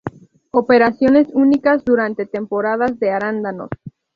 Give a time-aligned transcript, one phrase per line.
[0.49, 3.69] Operaciones únicas durante temporadas de Arándanos.